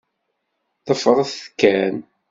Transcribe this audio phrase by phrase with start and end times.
[0.87, 1.95] Ḍefṛet-t kan.